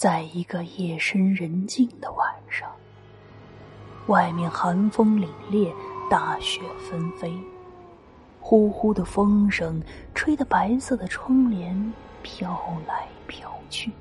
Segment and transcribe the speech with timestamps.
[0.00, 2.70] 在一个夜深人静的晚上，
[4.06, 5.70] 外面寒风凛冽，
[6.08, 7.38] 大雪纷飞，
[8.40, 9.78] 呼呼的风声
[10.14, 11.92] 吹得白色的窗帘
[12.22, 12.58] 飘
[12.88, 13.92] 来飘去。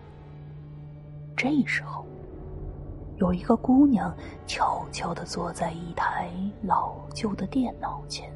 [1.36, 2.06] 这时候，
[3.18, 4.16] 有一个姑娘
[4.48, 6.32] 悄悄的坐在一台
[6.62, 8.32] 老旧的电脑前，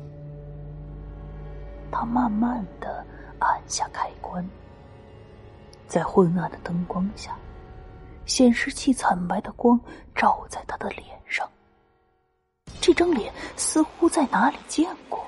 [1.89, 3.05] 她慢慢的
[3.39, 4.45] 按下开关。
[5.88, 7.38] 在昏暗的灯光下，
[8.26, 9.80] 显示器惨白的光
[10.16, 11.48] 照在他的脸上。
[12.81, 15.26] 这张脸似乎在哪里见过，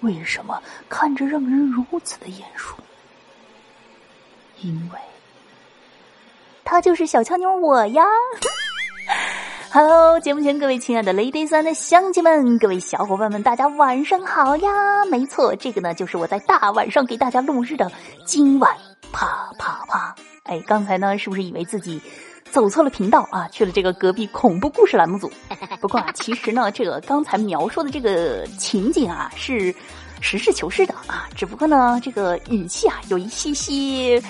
[0.00, 2.76] 为什么看着让人如此的眼熟？
[4.62, 4.98] 因为，
[6.64, 8.04] 他就是小俏妞我呀
[9.70, 15.04] ！Hello，节目前各位亲爱的 Lady 三的乡亲们，各位小伙伴们，大家晚上好呀！
[15.04, 17.92] 没错，这个呢就是我在大晚上给大家录制的
[18.24, 18.76] 今晚。
[19.12, 20.14] 啪啪啪！
[20.46, 22.00] 哎，刚才呢，是不是以为自己
[22.50, 23.48] 走错了频道啊？
[23.48, 25.30] 去了这个隔壁恐怖故事栏目组？
[25.80, 29.74] 不过啊，其实呢，这个刚才描述的这个情景啊，是
[30.20, 31.28] 实事求是的啊。
[31.34, 34.22] 只不过呢，这个语气啊，有一些些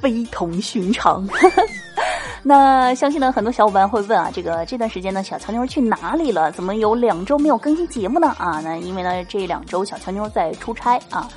[0.00, 1.28] 非同寻常。
[2.42, 6.50] 那相信呢，很多小伙伴会问啊，这个这段时间呢，小乔妞去哪里了？
[6.52, 8.34] 怎么有两周没有更新节目呢？
[8.38, 11.28] 啊，那因为呢，这两周小乔妞在出差啊。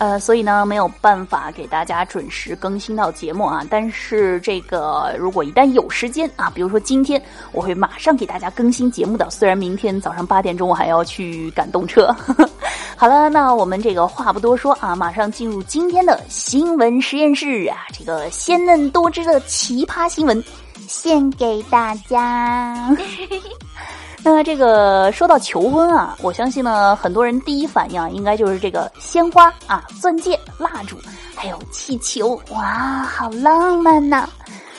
[0.00, 3.62] 呃，所以呢，没有办法给大家准时更新到节目啊。
[3.68, 9.28] 但是这个，如果一旦有时间啊，比如说今天，我会马上给大家更新节目的。
[9.28, 12.16] 虽然明天早上八点钟我还要去赶动车。
[12.96, 20.42] 好了，那我们这个话不多说啊，马上进入今天的新闻实验室啊，这个鲜嫩多汁的奇葩新闻，
[20.88, 22.88] 献给大家。
[24.22, 30.96] 那这个说到求婚啊，我相信呢，很多人第一反应应该就是这个鲜花啊、钻戒、蜡烛，
[31.34, 34.28] 还有气球，哇，好浪漫呐！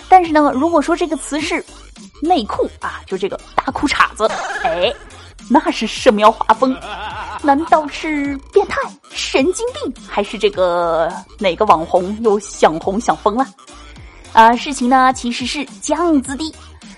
[0.08, 1.64] 但是呢，如果说这个词是
[2.21, 4.30] 内裤啊，就这个大裤衩子，
[4.64, 4.93] 哎，
[5.49, 6.76] 那是什么要画风？
[7.42, 8.80] 难道是变态、
[9.10, 13.48] 神经病，还是这个哪个网红又想红想疯了？
[14.33, 16.54] 啊，事情呢其实是这样子的。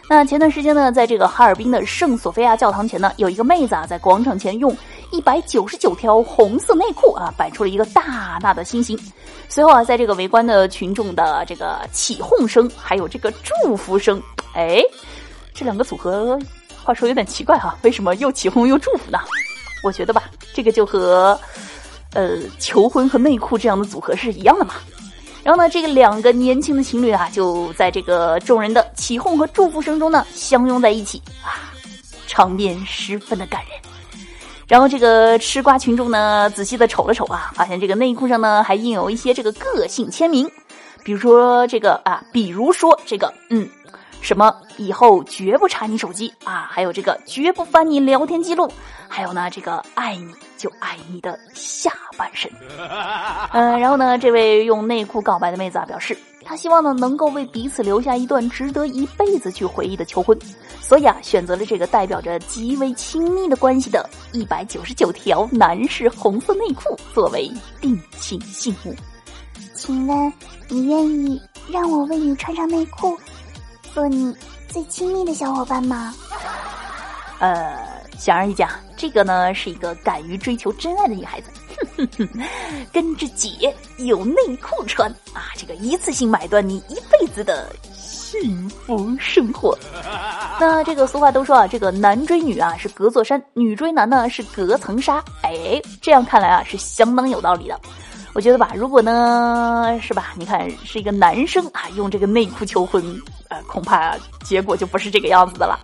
[0.09, 4.75] 那前段时间呢，在这个哈尔滨的圣索菲亚教堂前呢，有一个妹子啊，在广场前用
[5.11, 8.99] 一百九十九条红色内裤啊，摆出了一个大大的心形。
[9.47, 14.21] 随后啊，在这个围观的群众的这个起哄声，还有这个祝福声，
[14.53, 14.81] 哎，
[15.53, 16.37] 这两个组合，
[16.83, 19.17] 话说有点奇怪哈，为什么又起哄又祝福呢？
[19.83, 21.39] 我觉得吧，这个就和，
[22.13, 24.75] 呃，求婚和内裤这样的组合是一样的嘛。
[25.43, 31.69] 然后呢，这个两个年轻的情侣啊，就在这个众人的起哄和祝福声中呢，相拥在一起啊，
[32.27, 33.71] 场面十分的感人。
[34.65, 40.49] 然后这个吃瓜群众呢，仔细的瞅了瞅啊，发现这个内裤上呢，还印有一些这个个性签名，
[41.03, 43.67] 比如说这个啊，比如说这个，嗯，
[44.21, 48.71] 什么以后绝不查你手机啊，还有这个绝不翻你聊天记录，
[49.09, 50.33] 还有呢，这个爱你。
[50.63, 52.49] 就爱你的下半身，
[53.51, 60.39] 嗯，然后呢，这位用内裤告白的妹子啊，表示她希望呢能够为彼此留下一段值得一辈子去回忆的求婚，
[60.79, 67.51] 所以啊，选择了这个代表着极为亲密的关系的一百九十九条男士红色内裤作为
[67.81, 68.95] 定情信物。
[69.73, 70.33] 请问
[70.69, 73.19] 你愿意让我为你穿上内裤，
[73.93, 74.33] 做你
[74.69, 76.13] 最亲密的小伙伴吗？
[77.39, 77.91] 呃。
[78.15, 78.65] 显而易见，
[78.95, 81.49] 这个呢是一个敢于追求真爱的女孩子，
[81.97, 82.41] 哼哼哼
[82.91, 85.51] 跟着姐有内裤穿啊！
[85.57, 89.77] 这个一次性买断你一辈子的幸福生活。
[90.59, 95.23] 那这个俗话都说啊，这个男追女啊是隔座山，女追男呢是隔层纱。
[95.41, 97.79] 哎，这样看来啊是相当有道理的。
[98.33, 103.03] 我觉得吧，如果呢是吧，你看是一个男生啊用这个内裤求婚，
[103.49, 105.79] 呃，恐怕结果就不是这个样子的了。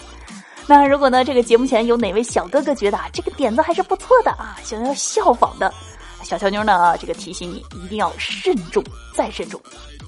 [0.69, 1.25] 那如果呢？
[1.25, 5.73] 这个节目前有哪位小哥哥觉得啊，这个点子还是不错的啊，想要效仿的，
[6.21, 6.95] 小乔妞呢？
[6.99, 9.59] 这个提醒你一定要慎重再慎重。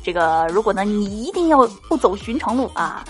[0.04, 3.04] 这个如果呢，你一定要不走寻常路啊，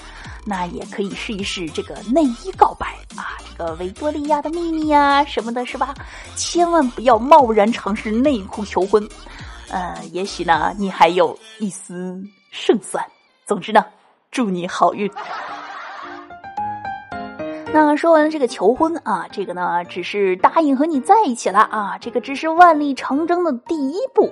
[0.46, 5.94] 那也可以试一试这个内衣告白啊，这个维多利亚的秘密呀什么的，是吧？
[6.38, 9.06] 千万不要贸然尝试内裤求婚，
[9.68, 12.18] 呃，也许呢，你还有一丝
[12.50, 13.06] 胜算。
[13.46, 13.84] 总之呢，
[14.32, 15.12] 祝你好运。
[17.74, 24.30] 那说完了这个求婚啊，这个呢只是答应和你在一起了啊，这个只是万里长征的第一步，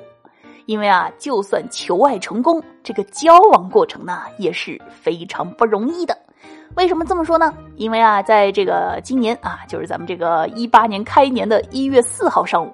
[0.65, 6.17] 因为啊，就算求爱成功，这个交往过程呢也是非常不容易的。
[6.75, 7.53] 为什么这么说呢？
[7.77, 12.73] 因为啊，在这个今年啊，就是咱们这个一八年开年的一月四号上午，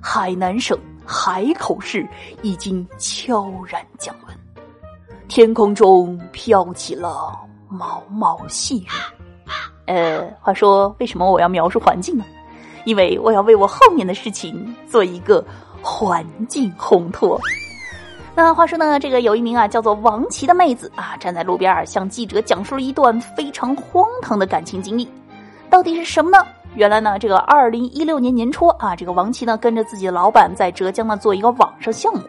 [0.00, 2.06] 海南省海口市
[2.42, 4.36] 已经悄然降温。
[5.26, 7.36] 天空中飘起了
[7.68, 9.15] 毛毛细雨。
[9.86, 12.24] 呃，话说为什么我要描述环境呢？
[12.84, 15.44] 因为我要为我后面的事情做一个
[15.82, 17.40] 环境烘托。
[18.34, 25.08] 那话说呢，这个有一名啊叫做王琦的妹子啊，站在路边向记者讲述了一段非常荒唐的感情经历。
[25.70, 26.38] 到底是什么呢？
[26.74, 32.20] 原来呢，这个二零一六年年初啊，这个王琦呢跟着自己的老板在浙江呢做一个网上项目，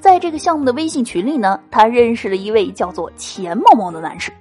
[0.00, 4.32] 在这个项目的微信群里呢，他认识了一位叫做钱某某的男士。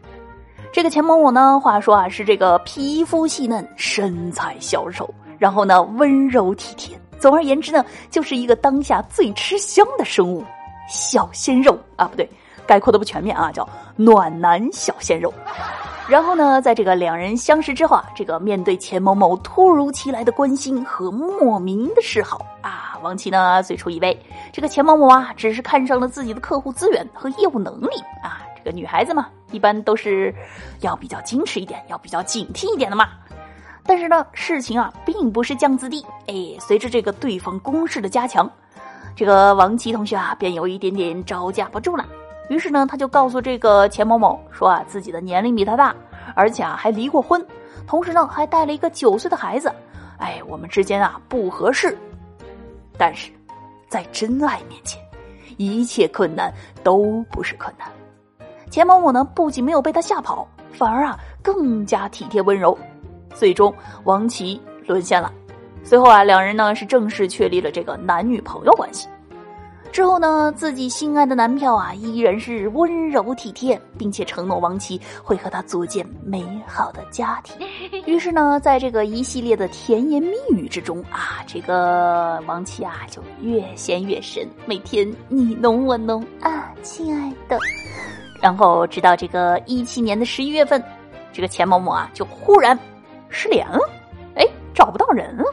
[0.72, 5.14] 这个钱某某呢，话说啊是这个皮肤细嫩、身材消瘦。
[5.38, 10.46] 然后呢，温柔体贴，总而言之呢，就是一个当下最吃香的生物，
[10.88, 12.30] 小鲜肉啊，不对，
[12.68, 15.34] 概括的不全面啊，叫暖男小鲜肉。
[16.08, 24.16] 然后呢，在这个两人相识之后啊，这个面对钱某某突如其来的关心和莫名的示好啊，王琦呢最初以为
[24.54, 30.34] 这个钱某某啊只是看上了自己的客户资源和业务能力啊，这个女孩子嘛，一般都是
[30.82, 33.10] 要比较矜持一点，要比较警惕一点的嘛。
[33.84, 36.06] 但是呢，事情啊并不是降子地。
[36.28, 38.50] 哎，随着这个对方攻势的加强，
[39.16, 42.06] 这个王琦同学啊便有一点点招架不住了。
[42.50, 45.96] 于是呢，他就告诉这个钱某某说啊，自己的年龄比他大，
[46.36, 47.44] 而且啊还离过婚，
[47.88, 49.74] 同时呢还带了一个九岁的孩子。
[50.20, 51.98] 哎，我们之间啊不合适。
[52.98, 53.32] 但是，
[53.90, 55.02] 在真爱面前，
[55.58, 56.54] 一切困难
[56.84, 57.90] 都不是困难。
[58.72, 62.76] 钱某某呢不仅没有被他吓跑，反而啊更加体贴温柔。
[63.36, 63.74] 最终，
[64.06, 65.32] 王琦沦陷了。
[65.84, 69.10] 随后啊，两人呢是正式确立了这个男女朋友关系。
[69.92, 77.68] 之后呢，自己心爱的男票啊依然是温柔体贴，并且承诺王琦会和他组建美好的家庭。
[78.08, 87.60] 于是呢，在这个一系列的甜言蜜语之中啊，这个王琦啊就越陷越深，每天你侬我侬啊，亲爱的。
[88.42, 90.84] 然后直到这个一七年的十一月份，
[91.32, 92.78] 这个钱某某啊就忽然。
[93.34, 93.80] 失联了，
[94.36, 95.46] 哎，找不到人了。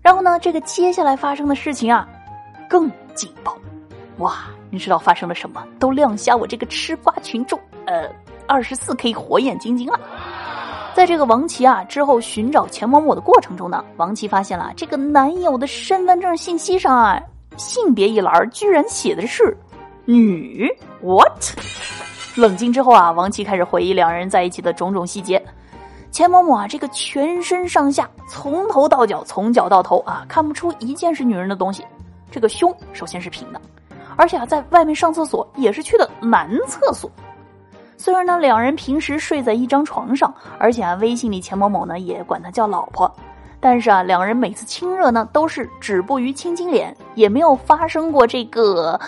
[0.00, 2.08] 然后呢，这个接下来发生的事情啊，
[2.68, 3.56] 更劲爆。
[4.18, 5.64] 哇，你知道发生了什么？
[5.78, 7.56] 都亮瞎我这个吃瓜群众，
[7.86, 8.10] 呃，
[8.48, 10.00] 二十四 K 火眼金睛了。
[10.92, 17.22] 在这个王琦啊之后寻找钱某某的过程中呢，王琦发现了这个男友的身份证信息上啊，
[17.56, 19.56] 性别一栏居然写的是
[20.04, 20.68] 女。
[21.02, 21.42] What？
[22.36, 25.42] 冷静之后啊，王琦开始回忆两人在一起的种种细节。
[26.10, 31.84] 钱某某啊，这个全身上下从头到脚，从脚到头啊，看不出一件是女人的东西。
[32.30, 33.60] 这个胸首先是平的，
[34.16, 37.10] 而且啊，在外面上厕所也是去的男厕所。
[37.96, 43.10] 虽然呢，两人平时睡在一张床上，而且啊，微信里钱某某呢也管他叫老婆，
[43.60, 48.98] 但是啊，两人每次亲热呢都是止步于亲亲脸，也没有发生过这个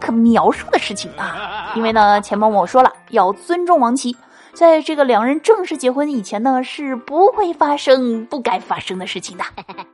[0.00, 1.72] 可描述的事情啊。
[1.76, 4.16] 因为呢，钱某某说了要尊重王琦。
[4.52, 9.44] 在这个两人正式结婚以前呢，是不会发生不该发生的事情的。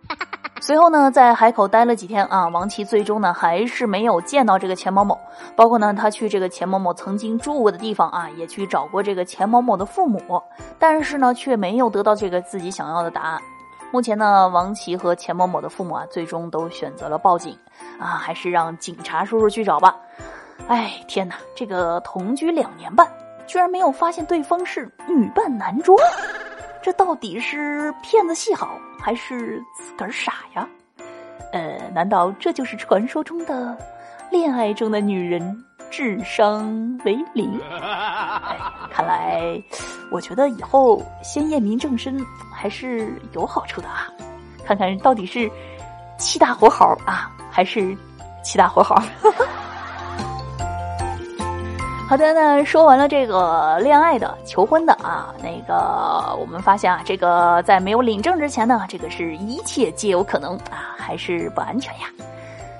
[0.63, 5.17] 随后呢，在海口待了几天啊，王琦最终呢还是没有见到这个钱某某。
[5.55, 10.43] 包括呢，他去这个钱某某曾经住过的地方啊，也去找过这个钱某某的父母，
[10.79, 13.41] 但是呢，却没有得到这个自己想要的答案。
[13.93, 17.59] 目前呢，王琦和钱某某的父母啊，最终都选择了报警
[17.99, 19.97] 啊，还是让警察叔叔去找吧。
[20.69, 23.07] 哎，天哪，这个同居两年半。
[23.47, 25.97] 居然没有发现对方是女扮男装，
[26.83, 30.69] 这到底是骗子戏好还是自个儿傻呀？
[31.53, 33.79] 呃，难道这就是传说中的
[34.33, 35.65] 恋爱中的女人
[35.97, 37.59] 智商为零？
[37.71, 38.55] 哎，
[38.93, 39.41] 看来
[40.11, 42.23] 我觉得以后先验明正身
[42.55, 44.07] 还是有好处的啊！
[44.63, 45.51] 看看到底是
[46.19, 47.97] 七大活好啊，还是
[48.43, 48.97] 七大活好？
[52.07, 62.07] 好的，那说完了这个恋爱的、求婚的啊，那个我们发现啊，这个在没有领证之前呢，这个是一切皆有可能啊，还是不安全呀。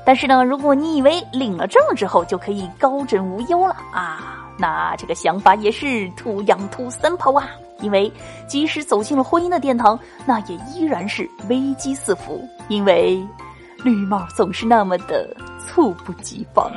[0.07, 7.49] 但是呢，如果你以为领了证之后就可以高枕无忧了啊，那这个想法也是土洋土三跑啊。
[7.81, 8.11] 因为
[8.47, 13.23] 即使走进了婚姻的殿堂，那也依然是危机四伏，因为
[13.85, 16.71] 绿帽总是那么的猝不及防。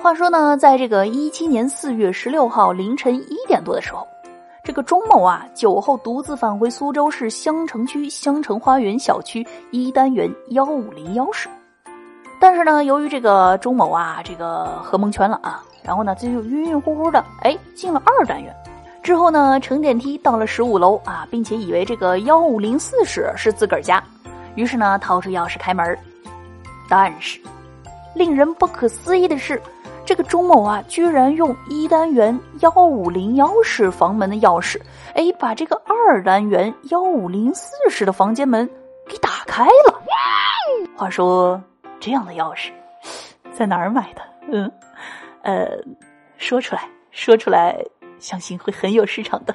[0.00, 4.06] 话说呢，在这个一七年四月十六号凌晨一点多的时候，
[4.64, 11.48] 这个钟某啊酒后独自返回苏州市襄城区襄城花园小区一单元幺五零幺室。
[12.40, 18.54] 但是呢，由于这个钟某啊这个喝蒙圈了啊，然后呢就晕晕乎乎的哎进了二单元，
[19.02, 24.00] 之后呢乘电梯到了十五楼啊，并且以为这个幺五零四室是自个儿家，
[24.54, 25.98] 于是呢掏出钥匙开门，
[26.88, 27.40] 但是。
[28.14, 29.58] 令人不可思议的是，
[30.04, 34.80] 这个钟某啊，居然用一单元幺五零幺室房门的钥匙，
[35.14, 38.68] 哎，把这个二单元幺五零四室的房间门
[39.08, 40.02] 给打开了。
[40.96, 41.62] 话说，
[42.00, 42.70] 这样的钥匙
[43.52, 44.22] 在哪儿买的？
[44.50, 44.70] 嗯，
[45.42, 45.68] 呃，
[46.36, 47.76] 说出来，说出来，
[48.18, 49.54] 相信会很有市场的。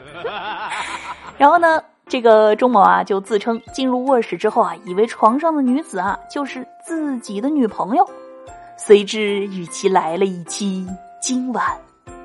[1.38, 1.84] 然后呢？
[2.10, 8.10] 这个钟某啊，就自称进入卧室之后啊，以为床上的女子啊就是自己的女朋友，
[8.77, 10.88] 随之与其来了一期
[11.19, 11.65] 今晚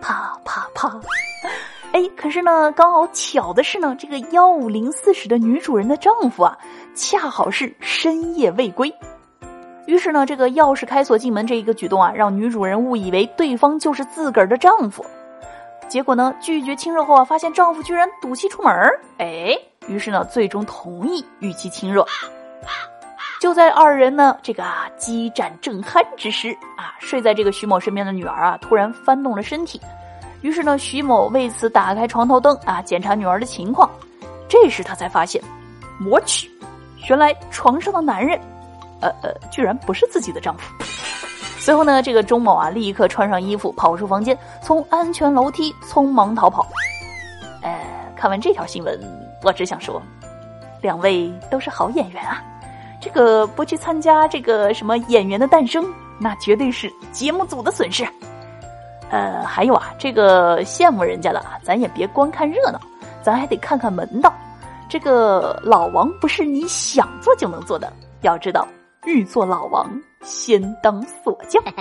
[0.01, 1.01] 啪啪啪。
[1.93, 6.57] 哎，可是呢，刚好巧的是呢，这个幺五零四室的女主人的丈夫啊，
[6.95, 8.95] 恰好是深夜未归，
[9.87, 15.05] 于是呢，这个钥匙开锁进门这一个举动啊，让女主人误以为对方就是自个儿的丈夫，
[15.89, 18.73] 结果呢，拒绝亲热后啊，发现丈夫居然赌气出门
[19.19, 19.55] 哎。
[19.89, 22.07] 于是呢，最终同意与其亲热。
[23.43, 29.81] 就在二人呢这个啊激战正酣之时啊，睡在这个徐某身边的女儿啊突然翻动了身体。
[30.43, 33.91] 于是呢，徐某为此打开床头灯啊，检查女儿的情况。
[34.49, 35.43] 这时他才发现，
[36.09, 36.49] 我去，
[37.09, 38.39] 原来床上的男人，
[39.01, 40.73] 呃呃，居然不是自己的丈夫。
[41.59, 46.65] 随后呢，这个钟某啊立刻穿上衣服跑出房间，从安全楼梯匆忙逃跑。
[47.61, 47.77] 呃，
[48.15, 48.97] 看完这条新闻。
[49.43, 50.01] 我只想说，
[50.81, 52.41] 两位都是好演员啊！
[53.03, 55.85] 这个不去参加这个什么演员的诞生，
[56.21, 58.07] 那绝对是节目组的损失。
[59.11, 62.81] 呃，还有啊，这个羡慕人家的，咱也别光看热闹，
[63.21, 64.33] 咱还得看看门道。
[64.89, 68.69] 这个老王不是你想做就能做的，要知道，
[69.05, 69.91] 欲做老王，
[70.23, 71.61] 先当锁匠。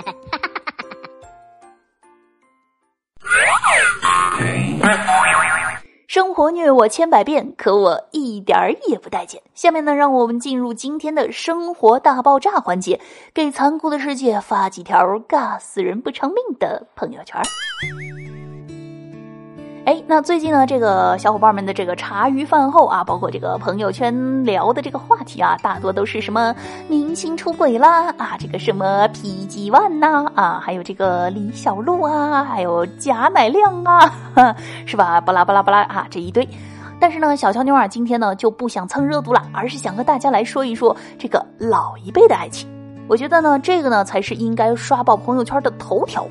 [6.14, 9.40] 生活虐我千百遍，可我一点儿也不待见。
[9.54, 13.00] 下面呢，让我们进入今天的生活大爆炸环节，
[13.32, 17.42] 给残酷的世界发几条尬死人不偿命的朋友圈儿。
[19.84, 26.54] 哎，那最近呢，这个小伙伴们的这个茶余饭后啊，包括这个朋友圈聊的这个话题啊，大多都是什么
[26.88, 34.54] 明星出轨啦啊，这个什么 PG One 呐啊，还有这个李小璐啊，还有贾乃亮啊，
[34.86, 35.20] 是吧？
[35.20, 36.48] 巴拉巴拉巴拉啊，这一堆。
[37.00, 42.68] 但是呢，小乔妞啊，今天呢就不想蹭热度了，而是想和大家来说一说这个老一辈的爱情。
[43.08, 46.24] 我觉得呢，这个呢才是应该刷爆朋友圈的头条。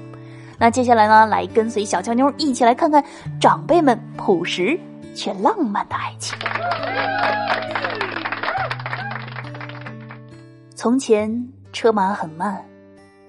[0.61, 3.03] 那接下来呢，来跟随小俏妞一起来看看
[3.39, 4.79] 长辈们朴实
[5.15, 6.37] 却浪漫的爱情。
[10.75, 12.63] 从前车马很慢，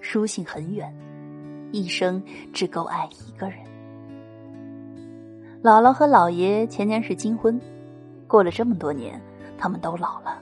[0.02, 0.94] 书信很远，
[1.70, 2.22] 一生
[2.52, 3.56] 只够爱一个人。
[5.62, 7.58] 姥姥和姥爷前年是金婚，
[8.26, 9.18] 过了这么多年，
[9.56, 10.38] 他们都老了。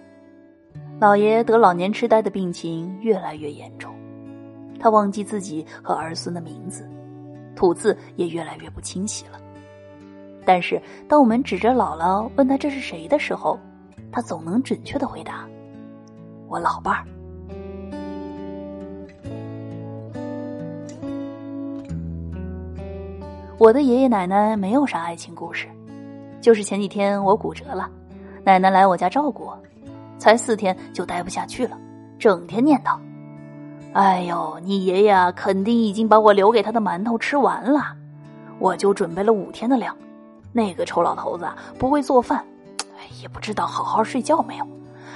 [1.00, 3.94] 姥爷得老年痴呆的病情越来越严重。
[4.80, 6.88] 他忘记自己和儿孙的名字，
[7.54, 9.38] 吐字也越来越不清晰了。
[10.44, 13.60] 但是，当我们指着姥姥问他这是谁的时候，
[14.10, 15.46] 他总能准确的回答
[16.48, 17.04] ：“我老伴儿。”
[23.58, 25.68] 我的爷爷奶奶没有啥爱情故事，
[26.40, 27.90] 就是前几天我骨折了，
[28.42, 29.62] 奶奶来我家照顾我，
[30.18, 31.78] 才四天就待不下去了，
[32.18, 32.98] 整天念叨。
[33.92, 37.96] 哎呦，你爷爷肯定已经把我留给他的馒头吃完了，
[38.60, 39.96] 我就准备了五天的量。
[40.52, 42.44] 那个臭老头子不会做饭，
[43.20, 44.66] 也不知道好好睡觉没有。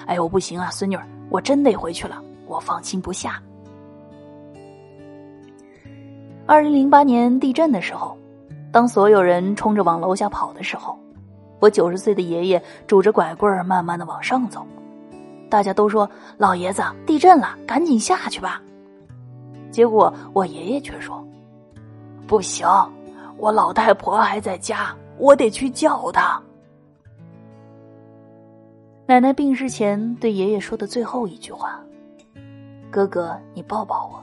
[0.06, 3.40] 哎呦，不行啊，孙女儿，我真得回去了，我放心不下。
[6.46, 8.18] 二零零八年地震的时候，
[8.72, 10.98] 当所有人冲着往楼下跑的时候，
[11.60, 14.66] 我九十岁的爷爷拄着拐棍慢慢的往上走。
[15.54, 18.60] 大家都说老爷子地震了，赶紧下去吧。
[19.70, 21.24] 结果我爷爷却说
[22.26, 22.66] ：“不行，
[23.36, 26.42] 我老太婆还在家，我得去叫她。”
[29.06, 31.78] 奶奶病逝前对爷爷说的最后一句话
[32.90, 34.20] ：“哥哥，你抱抱我。”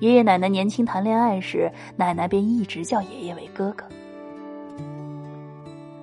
[0.00, 3.86] 爷爷奶奶年轻谈恋爱时，奶奶便一直叫爷爷为哥哥。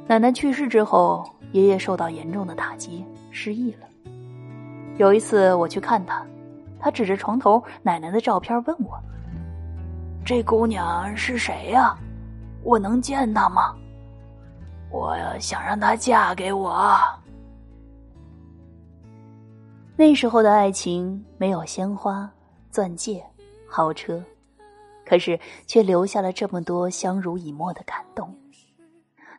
[0.08, 3.82] 奶奶去世之后，爷爷受到严重的打击，失忆了。
[4.98, 6.26] 有一次我去看他，
[6.80, 9.00] 他指着床头奶奶的照片问我
[10.24, 11.98] ：“这姑娘是谁呀？
[12.64, 13.76] 我能见她吗？
[14.92, 17.00] 我想让她嫁给我。”
[19.96, 22.30] 那时候的爱情没有鲜花、
[22.70, 23.24] 钻戒、
[23.68, 24.24] 豪车，
[25.06, 28.36] 可是却留下了这么多相濡以沫的感动。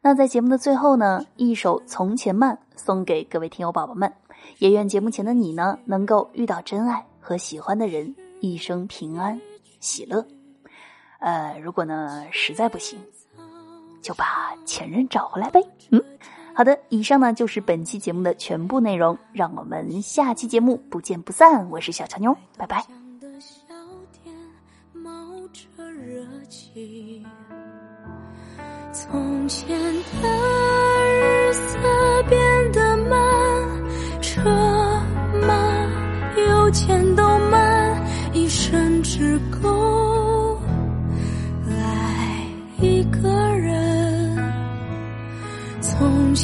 [0.01, 4.13] 那在节目的最后呢，一首《从前慢》送给各位听友宝宝们。
[4.59, 9.41] 也愿节目前的你呢，能够遇到真爱和喜欢的人一生平安
[9.81, 10.27] 喜乐。
[11.19, 12.99] 呃，如果呢实在不行，
[14.01, 15.61] 就把前任找回来呗。
[15.91, 16.03] 嗯，
[16.55, 21.71] 好的，以上呢就是本期节目的全部内容，让我们下期节目不见不散。
[21.71, 22.85] 我是小乔妞，拜拜。
[28.93, 29.79] 从前
[30.21, 30.29] 的
[31.09, 31.79] 日色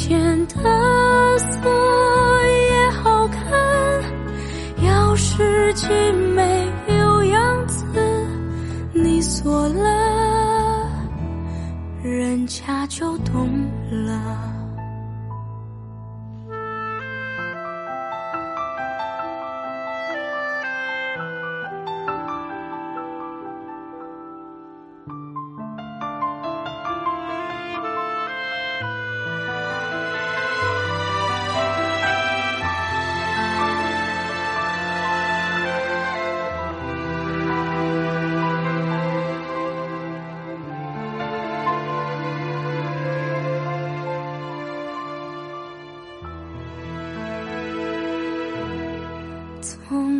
[0.09, 0.38] 从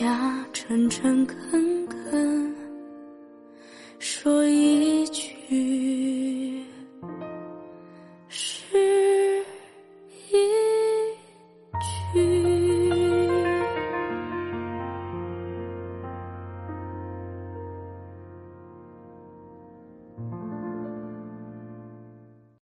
[0.00, 1.59] 下沉沉坑